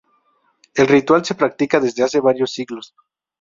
El 0.73 0.87
ritual 0.87 1.23
se 1.23 1.35
practica 1.35 1.79
desde 1.79 2.01
hace 2.03 2.19
varios 2.19 2.49
siglos. 2.51 2.95